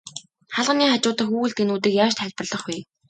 Хаалганы 0.55 0.83
хажуу 0.91 1.13
дахь 1.17 1.31
хүүхэлдэйнүүдийг 1.31 1.95
яаж 2.03 2.13
тайлбарлах 2.17 2.63
вэ? 2.67 2.77